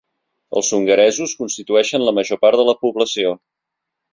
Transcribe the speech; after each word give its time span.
Els 0.61 0.69
hongaresos 0.77 1.35
constitueixen 1.41 2.07
la 2.07 2.17
major 2.21 2.43
part 2.47 2.63
de 2.63 2.67
la 2.71 2.79
població. 2.87 3.39